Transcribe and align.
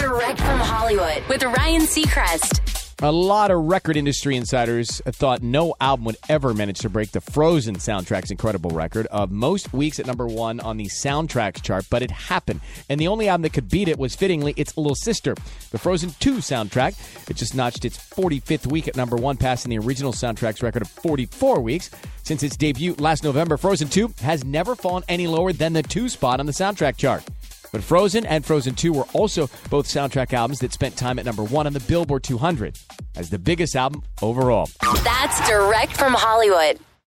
Direct 0.00 0.38
from 0.38 0.58
Hollywood 0.58 1.22
with 1.28 1.42
Ryan 1.42 1.82
Seacrest. 1.82 2.96
A 3.02 3.12
lot 3.12 3.50
of 3.50 3.60
record 3.64 3.98
industry 3.98 4.34
insiders 4.34 5.02
thought 5.04 5.42
no 5.42 5.74
album 5.78 6.06
would 6.06 6.16
ever 6.30 6.54
manage 6.54 6.78
to 6.78 6.88
break 6.88 7.10
the 7.12 7.20
Frozen 7.20 7.76
soundtrack's 7.76 8.30
incredible 8.30 8.70
record 8.70 9.06
of 9.08 9.30
most 9.30 9.74
weeks 9.74 10.00
at 10.00 10.06
number 10.06 10.26
one 10.26 10.58
on 10.60 10.78
the 10.78 10.86
soundtracks 10.86 11.62
chart, 11.62 11.84
but 11.90 12.00
it 12.00 12.10
happened. 12.10 12.62
And 12.88 12.98
the 12.98 13.08
only 13.08 13.28
album 13.28 13.42
that 13.42 13.52
could 13.52 13.68
beat 13.68 13.88
it 13.88 13.98
was 13.98 14.14
fittingly 14.16 14.54
its 14.56 14.74
little 14.78 14.94
sister, 14.94 15.34
the 15.70 15.78
Frozen 15.78 16.14
2 16.18 16.36
soundtrack. 16.36 17.28
It 17.28 17.36
just 17.36 17.54
notched 17.54 17.84
its 17.84 17.98
45th 17.98 18.66
week 18.68 18.88
at 18.88 18.96
number 18.96 19.16
one, 19.16 19.36
passing 19.36 19.68
the 19.68 19.78
original 19.78 20.14
soundtrack's 20.14 20.62
record 20.62 20.80
of 20.80 20.88
44 20.88 21.60
weeks. 21.60 21.90
Since 22.22 22.42
its 22.42 22.56
debut 22.56 22.94
last 22.94 23.22
November, 23.22 23.58
Frozen 23.58 23.90
2 23.90 24.14
has 24.22 24.46
never 24.46 24.74
fallen 24.74 25.04
any 25.10 25.26
lower 25.26 25.52
than 25.52 25.74
the 25.74 25.82
two 25.82 26.08
spot 26.08 26.40
on 26.40 26.46
the 26.46 26.52
soundtrack 26.52 26.96
chart. 26.96 27.22
But 27.72 27.82
Frozen 27.82 28.26
and 28.26 28.44
Frozen 28.44 28.74
2 28.74 28.92
were 28.92 29.06
also 29.12 29.48
both 29.68 29.86
soundtrack 29.86 30.32
albums 30.32 30.58
that 30.60 30.72
spent 30.72 30.96
time 30.96 31.18
at 31.18 31.24
number 31.24 31.44
one 31.44 31.66
on 31.66 31.72
the 31.72 31.80
Billboard 31.80 32.22
200 32.22 32.78
as 33.16 33.30
the 33.30 33.38
biggest 33.38 33.76
album 33.76 34.02
overall. 34.22 34.68
That's 35.04 35.48
direct 35.48 35.96
from 35.96 36.14
Hollywood. 36.14 36.78